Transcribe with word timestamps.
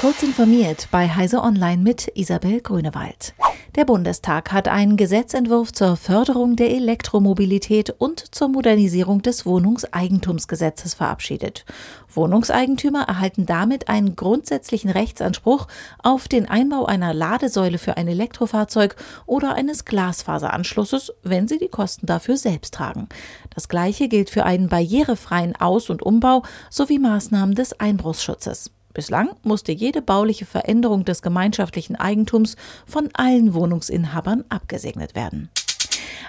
Kurz 0.00 0.22
informiert 0.22 0.88
bei 0.90 1.10
Heise 1.10 1.42
Online 1.42 1.82
mit 1.82 2.10
Isabel 2.14 2.62
Grünewald. 2.62 3.34
Der 3.74 3.84
Bundestag 3.84 4.50
hat 4.50 4.66
einen 4.66 4.96
Gesetzentwurf 4.96 5.74
zur 5.74 5.98
Förderung 5.98 6.56
der 6.56 6.70
Elektromobilität 6.70 7.90
und 7.98 8.34
zur 8.34 8.48
Modernisierung 8.48 9.20
des 9.20 9.44
Wohnungseigentumsgesetzes 9.44 10.94
verabschiedet. 10.94 11.66
Wohnungseigentümer 12.14 13.02
erhalten 13.08 13.44
damit 13.44 13.90
einen 13.90 14.16
grundsätzlichen 14.16 14.88
Rechtsanspruch 14.88 15.66
auf 16.02 16.28
den 16.28 16.48
Einbau 16.48 16.86
einer 16.86 17.12
Ladesäule 17.12 17.76
für 17.76 17.98
ein 17.98 18.08
Elektrofahrzeug 18.08 18.96
oder 19.26 19.54
eines 19.54 19.84
Glasfaseranschlusses, 19.84 21.12
wenn 21.24 21.46
sie 21.46 21.58
die 21.58 21.68
Kosten 21.68 22.06
dafür 22.06 22.38
selbst 22.38 22.72
tragen. 22.72 23.10
Das 23.54 23.68
gleiche 23.68 24.08
gilt 24.08 24.30
für 24.30 24.46
einen 24.46 24.70
barrierefreien 24.70 25.56
Aus- 25.56 25.90
und 25.90 26.00
Umbau 26.00 26.42
sowie 26.70 26.98
Maßnahmen 26.98 27.54
des 27.54 27.78
Einbruchsschutzes. 27.78 28.70
Bislang 28.92 29.30
musste 29.42 29.72
jede 29.72 30.02
bauliche 30.02 30.46
Veränderung 30.46 31.04
des 31.04 31.22
gemeinschaftlichen 31.22 31.96
Eigentums 31.96 32.56
von 32.86 33.08
allen 33.12 33.54
Wohnungsinhabern 33.54 34.44
abgesegnet 34.48 35.14
werden. 35.14 35.48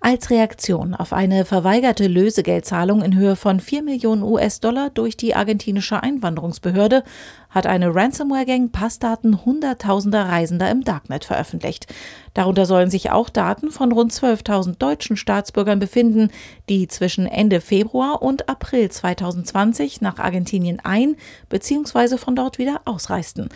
Als 0.00 0.30
Reaktion 0.30 0.94
auf 0.94 1.12
eine 1.12 1.44
verweigerte 1.44 2.06
Lösegeldzahlung 2.06 3.02
in 3.02 3.16
Höhe 3.16 3.34
von 3.34 3.60
4 3.60 3.82
Millionen 3.82 4.22
US-Dollar 4.22 4.90
durch 4.90 5.16
die 5.16 5.34
argentinische 5.34 6.02
Einwanderungsbehörde 6.02 7.02
hat 7.50 7.66
eine 7.66 7.94
Ransomware-Gang 7.94 8.70
Passdaten 8.70 9.44
hunderttausender 9.44 10.28
Reisender 10.28 10.70
im 10.70 10.84
Darknet 10.84 11.24
veröffentlicht. 11.24 11.92
Darunter 12.34 12.66
sollen 12.66 12.90
sich 12.90 13.10
auch 13.10 13.30
Daten 13.30 13.70
von 13.70 13.90
rund 13.90 14.12
12.000 14.12 14.76
deutschen 14.76 15.16
Staatsbürgern 15.16 15.78
befinden, 15.78 16.30
die 16.68 16.86
zwischen 16.88 17.26
Ende 17.26 17.62
Februar 17.62 18.22
und 18.22 18.48
April 18.50 18.90
2020 18.90 20.02
nach 20.02 20.18
Argentinien 20.18 20.78
ein- 20.84 21.16
bzw. 21.48 22.18
von 22.18 22.36
dort 22.36 22.58
wieder 22.58 22.82
ausreisten. 22.84 23.48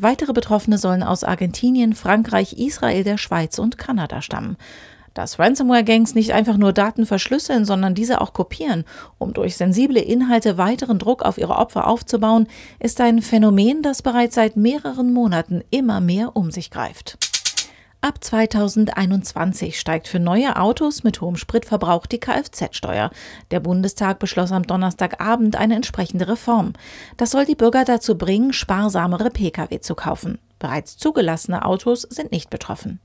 Weitere 0.00 0.32
Betroffene 0.32 0.78
sollen 0.78 1.04
aus 1.04 1.22
Argentinien, 1.22 1.92
Frankreich, 1.92 2.54
Israel, 2.54 3.04
der 3.04 3.18
Schweiz 3.18 3.58
und 3.60 3.78
Kanada 3.78 4.22
stammen. 4.22 4.56
Dass 5.14 5.38
Ransomware-Gangs 5.38 6.16
nicht 6.16 6.32
einfach 6.32 6.56
nur 6.56 6.72
Daten 6.72 7.06
verschlüsseln, 7.06 7.64
sondern 7.64 7.94
diese 7.94 8.20
auch 8.20 8.32
kopieren, 8.32 8.84
um 9.18 9.32
durch 9.32 9.56
sensible 9.56 10.00
Inhalte 10.00 10.58
weiteren 10.58 10.98
Druck 10.98 11.22
auf 11.22 11.38
ihre 11.38 11.56
Opfer 11.56 11.86
aufzubauen, 11.86 12.48
ist 12.80 13.00
ein 13.00 13.22
Phänomen, 13.22 13.82
das 13.82 14.02
bereits 14.02 14.34
seit 14.34 14.56
mehreren 14.56 15.12
Monaten 15.12 15.62
immer 15.70 16.00
mehr 16.00 16.34
um 16.34 16.50
sich 16.50 16.70
greift. 16.70 17.16
Ab 18.00 18.22
2021 18.22 19.80
steigt 19.80 20.08
für 20.08 20.18
neue 20.18 20.56
Autos 20.56 21.04
mit 21.04 21.22
hohem 21.22 21.36
Spritverbrauch 21.36 22.04
die 22.04 22.20
Kfz-Steuer. 22.20 23.10
Der 23.50 23.60
Bundestag 23.60 24.18
beschloss 24.18 24.52
am 24.52 24.64
Donnerstagabend 24.64 25.56
eine 25.56 25.76
entsprechende 25.76 26.28
Reform. 26.28 26.74
Das 27.16 27.30
soll 27.30 27.46
die 27.46 27.54
Bürger 27.54 27.86
dazu 27.86 28.18
bringen, 28.18 28.52
sparsamere 28.52 29.30
Pkw 29.30 29.80
zu 29.80 29.94
kaufen. 29.94 30.38
Bereits 30.58 30.96
zugelassene 30.96 31.64
Autos 31.64 32.02
sind 32.02 32.32
nicht 32.32 32.50
betroffen. 32.50 33.00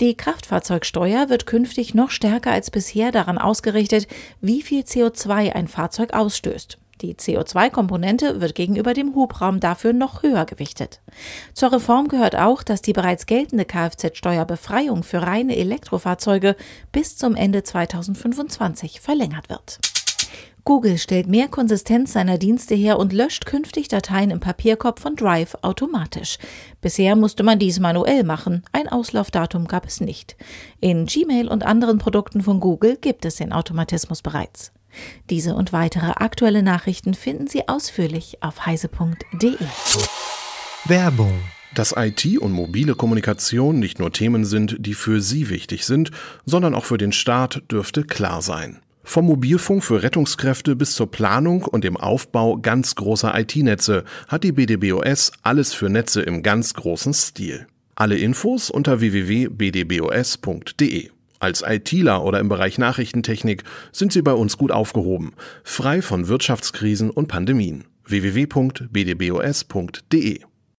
Die 0.00 0.16
Kraftfahrzeugsteuer 0.16 1.28
wird 1.28 1.46
künftig 1.46 1.94
noch 1.94 2.10
stärker 2.10 2.52
als 2.52 2.70
bisher 2.70 3.12
daran 3.12 3.38
ausgerichtet, 3.38 4.06
wie 4.40 4.62
viel 4.62 4.82
CO2 4.82 5.52
ein 5.52 5.68
Fahrzeug 5.68 6.14
ausstößt. 6.14 6.78
Die 7.00 7.14
CO2-Komponente 7.14 8.40
wird 8.40 8.54
gegenüber 8.54 8.94
dem 8.94 9.14
Hubraum 9.14 9.60
dafür 9.60 9.92
noch 9.92 10.22
höher 10.22 10.46
gewichtet. 10.46 11.00
Zur 11.52 11.72
Reform 11.72 12.08
gehört 12.08 12.36
auch, 12.36 12.62
dass 12.62 12.82
die 12.82 12.92
bereits 12.92 13.26
geltende 13.26 13.64
Kfz-Steuerbefreiung 13.64 15.02
für 15.02 15.22
reine 15.22 15.56
Elektrofahrzeuge 15.56 16.56
bis 16.92 17.16
zum 17.16 17.34
Ende 17.34 17.62
2025 17.62 19.00
verlängert 19.00 19.50
wird. 19.50 19.80
Google 20.64 20.96
stellt 20.96 21.26
mehr 21.26 21.48
Konsistenz 21.48 22.14
seiner 22.14 22.38
Dienste 22.38 22.74
her 22.74 22.98
und 22.98 23.12
löscht 23.12 23.44
künftig 23.44 23.88
Dateien 23.88 24.30
im 24.30 24.40
Papierkorb 24.40 24.98
von 24.98 25.14
Drive 25.14 25.56
automatisch. 25.60 26.38
Bisher 26.80 27.16
musste 27.16 27.42
man 27.42 27.58
dies 27.58 27.80
manuell 27.80 28.24
machen, 28.24 28.62
ein 28.72 28.88
Auslaufdatum 28.88 29.66
gab 29.66 29.86
es 29.86 30.00
nicht. 30.00 30.36
In 30.80 31.04
Gmail 31.04 31.48
und 31.48 31.64
anderen 31.64 31.98
Produkten 31.98 32.40
von 32.40 32.60
Google 32.60 32.96
gibt 32.98 33.26
es 33.26 33.36
den 33.36 33.52
Automatismus 33.52 34.22
bereits. 34.22 34.72
Diese 35.28 35.54
und 35.54 35.72
weitere 35.72 36.12
aktuelle 36.12 36.62
Nachrichten 36.62 37.12
finden 37.12 37.46
Sie 37.46 37.68
ausführlich 37.68 38.38
auf 38.42 38.64
heise.de. 38.64 39.56
Werbung 40.86 41.32
dass 41.74 41.94
IT 41.96 42.38
und 42.38 42.52
mobile 42.52 42.94
Kommunikation 42.94 43.78
nicht 43.78 43.98
nur 43.98 44.12
Themen 44.12 44.44
sind, 44.44 44.76
die 44.78 44.94
für 44.94 45.20
Sie 45.20 45.50
wichtig 45.50 45.84
sind, 45.84 46.10
sondern 46.46 46.74
auch 46.74 46.84
für 46.84 46.98
den 46.98 47.10
Staat, 47.12 47.62
dürfte 47.70 48.04
klar 48.04 48.42
sein. 48.42 48.80
Vom 49.04 49.26
Mobilfunk 49.26 49.84
für 49.84 50.02
Rettungskräfte 50.02 50.74
bis 50.74 50.94
zur 50.94 51.10
Planung 51.10 51.62
und 51.62 51.84
dem 51.84 51.98
Aufbau 51.98 52.56
ganz 52.56 52.94
großer 52.94 53.38
IT-Netze 53.38 54.04
hat 54.28 54.44
die 54.44 54.52
BDBOS 54.52 55.32
alles 55.42 55.74
für 55.74 55.90
Netze 55.90 56.22
im 56.22 56.42
ganz 56.42 56.72
großen 56.74 57.12
Stil. 57.12 57.66
Alle 57.94 58.16
Infos 58.16 58.70
unter 58.70 59.00
www.bdbos.de. 59.00 61.10
Als 61.38 61.62
ITler 61.66 62.24
oder 62.24 62.40
im 62.40 62.48
Bereich 62.48 62.78
Nachrichtentechnik 62.78 63.64
sind 63.92 64.10
Sie 64.12 64.22
bei 64.22 64.32
uns 64.32 64.56
gut 64.56 64.72
aufgehoben, 64.72 65.34
frei 65.62 66.00
von 66.00 66.26
Wirtschaftskrisen 66.26 67.10
und 67.10 67.28
Pandemien. 67.28 67.84
www.bdbos.de 68.06 70.40